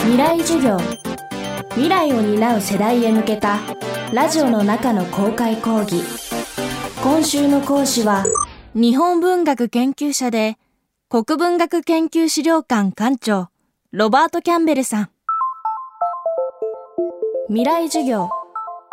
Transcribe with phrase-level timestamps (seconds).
[0.00, 0.78] 未来授業。
[1.70, 3.58] 未来を担う世代へ向けた
[4.12, 6.02] ラジオの中の公開講義。
[7.02, 8.24] 今週の講師は
[8.74, 10.56] 日本文学研究者で
[11.08, 13.48] 国文学研究資料館館長
[13.92, 15.10] ロバート・キャンベルさん。
[17.48, 18.30] 未来授業。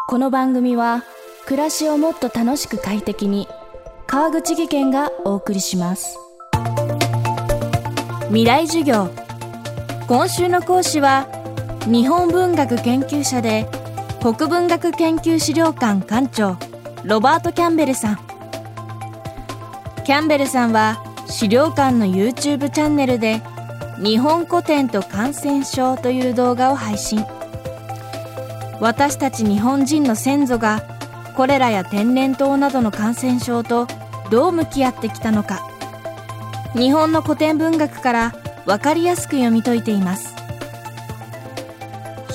[0.07, 1.03] この番組は
[1.45, 3.47] 暮らしをもっと楽しく快適に
[4.07, 6.17] 川口義賢がお送りします。
[8.27, 9.24] 未来授業。
[10.07, 11.25] 今週の講師は
[11.87, 13.67] 日本文学研究者で
[14.21, 16.57] 国文学研究資料館館長
[17.03, 18.19] ロバート・キャンベルさん。
[20.05, 23.41] キャンベルさんは資料館の YouTube チャンネルで
[23.97, 27.25] 日本古典と感染症という動画を配信。
[28.79, 30.83] 私たち日本人の先祖が
[31.35, 33.87] コレラや天然痘などの感染症と
[34.29, 35.67] どう向き合ってきたのか。
[36.75, 38.35] 日本の古典文学から
[38.65, 40.35] 分かりやすく読み解いています。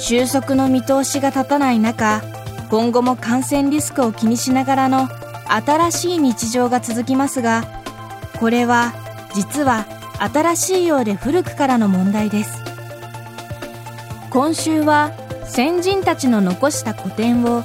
[0.01, 2.23] 収束の見通しが立たない中
[2.71, 5.09] 今後も感染リスクを気にしながらの
[5.47, 7.65] 新しい日常が続きますが
[8.39, 8.95] これは
[9.35, 9.87] 実は
[10.19, 12.63] 新しいようで古くからの問題です。
[14.31, 15.13] 今週は
[15.45, 17.63] 先人たちの残した古典を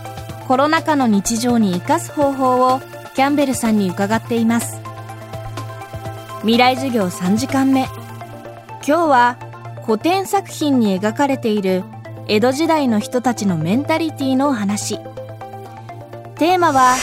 [0.48, 2.80] コロナ禍の日常に生かす方法を
[3.16, 4.82] キャンベルさんに伺っています。
[6.42, 7.88] 未来授業3時間目。
[8.88, 9.40] 今日は
[9.84, 11.84] 古典作品に描かれている
[12.28, 15.00] 江戸時代の人たちのメンタリティの話。
[16.36, 16.96] テーマは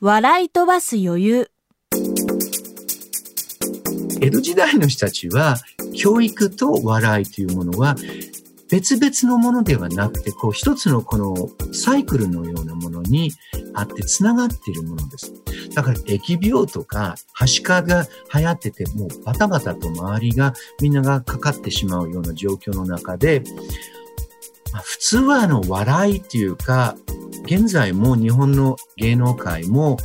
[0.00, 1.50] 笑い飛ばす余裕。
[4.20, 5.58] 江戸時代の人たちは
[5.96, 7.94] 教育と笑いというものは
[8.68, 13.30] 別々のものではなくて、こう一つのこのサイクルのようなものに
[13.78, 15.32] あって繋がっているものです。
[15.74, 23.42] だから疫病とか、はしかが流行ってて、もうバタバタと周りがみんながかかってしまうような状況の中で、
[24.72, 26.96] まあ、普通はあの笑いっていうか、
[27.44, 29.96] 現在も日本の芸能界も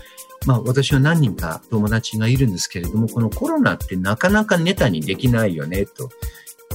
[0.46, 6.10] まあ私は何人か友達がいるんですけれども、このコロナってなかなかネタにできないよねと。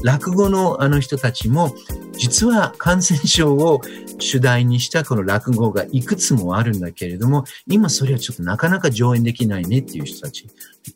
[0.02, 1.74] 落語のあの人たちも、
[2.18, 3.80] 実は感染症を
[4.18, 10.46] 主題にしたこの落語がいくつもあるんだけれども、今それはちょっとなかなか上演できないねっていう人たち、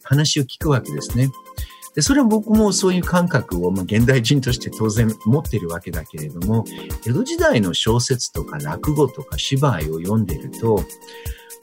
[0.03, 1.31] 話を聞くわけですね。
[1.94, 6.65] で、それは僕もそういう感覚を、まあ、現代人として当然持ってるわけだけれども、
[7.06, 10.82] 江戸時代の小説とか落語とか芝居を読んでると、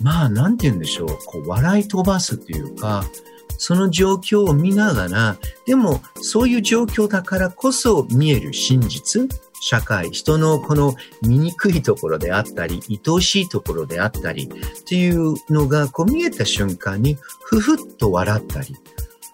[0.02, 3.04] まあ、なんて言うんでしょう、こう、笑い飛ばすというか、
[3.58, 9.28] その状況を見ながら、でもそういう状況だからこそ見える真実、
[9.60, 18.76] 社会、人のこの醜いところであったり、愛おしいところであったり、っていうのがこう見えた瞬間に、ふふっと笑ったり、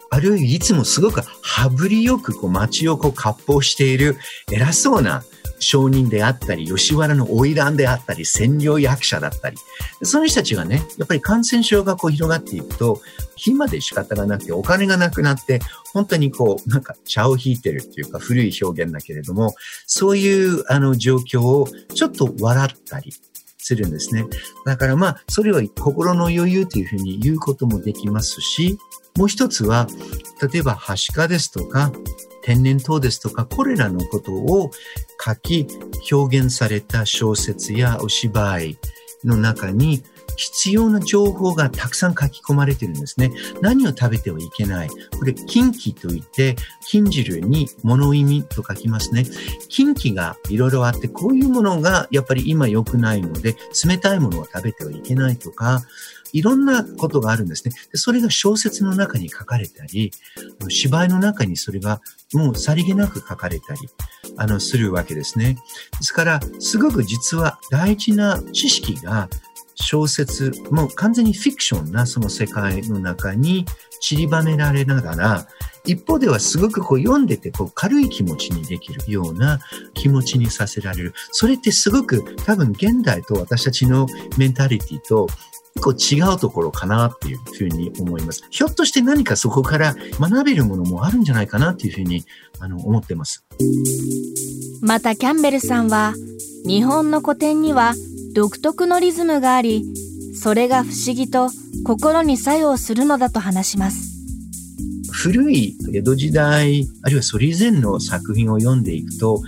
[0.09, 4.17] あるいはいつもすごく羽振りよくこう街をこう割烹している
[4.51, 5.23] 偉そうな
[5.59, 9.57] 商人であったり、吉原の花魁であったり、占領役者だったり、
[10.03, 13.01] その人たちがね、やっぱり感染症がこう広がっていくと、
[13.35, 15.59] 暇で仕方がなくて、お金がなくなって、
[15.93, 19.55] 本当にこう、なんか茶を引いてるっていうか古い表現だけれども、
[19.85, 23.13] そういうあの状況をちょっと笑ったり、
[23.65, 24.25] するんですね。
[24.63, 28.77] だからまあ、それは心の余裕というふうに言うこともできますし、
[29.17, 29.87] もう一つは、
[30.51, 31.91] 例えば、はしかですとか、
[32.43, 34.71] 天然痘ですとか、これらのことを
[35.23, 35.67] 書き、
[36.11, 38.77] 表現された小説やお芝居
[39.23, 40.03] の中に、
[40.35, 43.31] 必要な情報がたくさん書き込まれてるんですね。
[43.61, 44.89] 何を食べてはいけない。
[44.89, 46.55] これ、禁忌といって、
[46.87, 49.25] 禁汁に物意味と書きますね。
[49.69, 55.83] 禁忌がいろいろあって、こういうものがやっぱり今良くないので、冷たいものを食べてはいけないとか、
[56.35, 57.73] いろんなことがあるんですね。
[57.93, 60.11] でそれが小説の中に書かれたり、
[60.67, 62.01] 芝居の中にそれが
[62.33, 63.79] もうさりげなく書かれたり、
[64.35, 65.57] あの、するわけですね。
[65.97, 69.29] ですから、すごく実は大事な知識が
[69.75, 73.65] 小説、もう完全にフィクションなその世界の中に
[73.99, 75.47] 散りばめられながら、
[75.85, 79.59] 一方ではすごくこう読んでてこう軽い気持ちにできるような
[79.93, 81.13] 気持ちにさせられる。
[81.31, 84.07] それってすごく多分現代と私たちの
[84.37, 85.27] メンタリティと
[85.81, 88.43] 構違うところかなっていうふうに思います。
[88.49, 92.25] ひょっとして何かそこから学べるものもあるんじゃないかなっていうふうに
[92.59, 93.45] あの思ってます。
[94.81, 96.13] またキャンベルさんは
[96.65, 97.93] 日本の古典には
[98.35, 99.85] 独特のリズムがあり、
[100.35, 101.49] それが不思議と
[101.85, 104.11] 心に作用するのだと話します。
[105.09, 109.41] 古い江戸時代、あるいはそれ以前の作品を読んでいくと、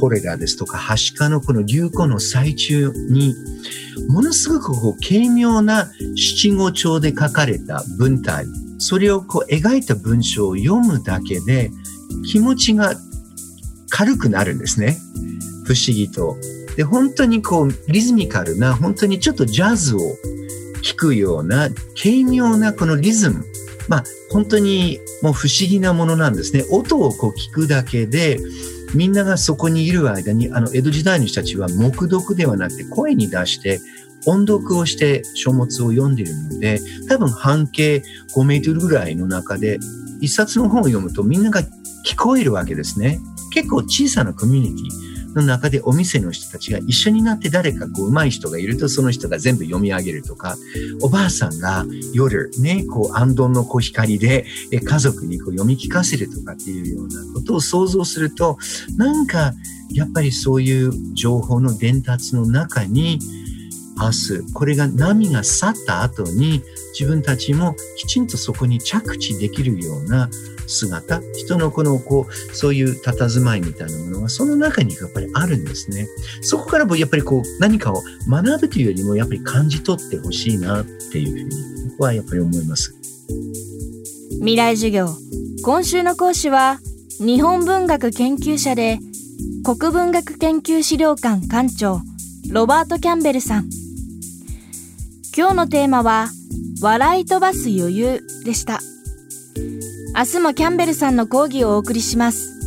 [0.00, 3.34] コレラですとか、はしかのこの流行の最中に、
[4.08, 8.46] ものすごくこう軽妙な七五調で書かれた文体、
[8.78, 11.72] それをこう描いた文章を読むだけで
[12.24, 12.94] 気持ちが
[13.90, 14.96] 軽くなるんですね。
[15.64, 16.36] 不思議と。
[16.78, 19.98] で、本当にこう、リズミカルな、本当にちょっとジャズを
[20.80, 21.70] 聴くような、
[22.00, 23.44] 軽妙なこのリズム。
[23.88, 26.64] まあ、本当にもう不思議なものなんですね。
[26.70, 28.38] 音をこう聞くだけで、
[28.94, 33.80] みんながそこにいる間に、あの、江戸時代の人たちは黙読ではなくて声に出して
[34.26, 38.04] 音読をして書物を読んでいるので、多分半径
[38.36, 39.80] 5メートルぐらいの中で、
[40.20, 41.60] 一冊の本を読むとみんなが
[42.06, 43.18] 聞こえるわけですね。
[43.52, 45.17] 結構小さなコミュニティ。
[45.38, 50.56] の中でお店の人たちが一緒になって誰かこう上手い人がいるとその人が全部読み上げるとか、
[51.02, 58.58] おばあさんが夜ね、こう安頓のこう光で家族にこう読み聞かせるとかっていうようなことを想像すると、
[58.96, 59.54] なんか
[59.90, 63.18] やっぱりそういう情報の伝達の中に
[64.00, 66.62] 明日、これが波が去った後に
[66.98, 70.28] 自分たちもきちんとそこに着地できるような
[70.68, 76.06] 姿、人のこの、こう、そういう佇まいみたいなものが、その中にやっぱりあるんですね。
[76.42, 82.94] そこからもやっぱりこう、何かを学ぶというよりも、やっぱり感じ取ってほしいなっていうふうに、僕はやっぱり思います。
[84.38, 85.08] 未来授業。
[85.62, 86.80] 今週の講師は、
[87.18, 89.00] 日本文学研究者で、
[89.64, 92.02] 国文学研究資料館館長、
[92.50, 93.68] ロバート・キャンベルさん。
[95.38, 96.30] 今日のテーマは、
[96.82, 98.80] 笑い飛ばす余裕でした。
[100.16, 102.58] 明日もキャンベルさんの講義をお送りします。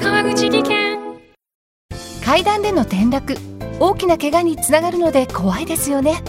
[0.00, 0.98] 川口技研。
[2.24, 3.36] 階段での転落。
[3.78, 6.22] 大きな怪我につながるので怖いですよね。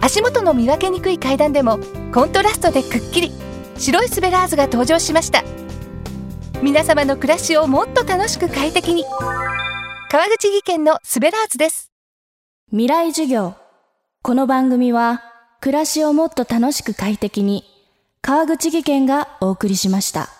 [0.00, 1.80] 足元の見分けにくい階段でも
[2.14, 3.32] コントラストでくっきり。
[3.76, 5.42] 白いスベラーズが登場しました
[6.62, 9.04] 皆様の暮らしをもっと楽しく快適に
[10.10, 11.90] 川口技研のスベラーズです
[12.70, 13.54] 未来授業。
[14.22, 15.22] この番組は、
[15.60, 17.64] 暮らしをもっと楽しく快適に、
[18.20, 20.39] 川口技研がお送りしました。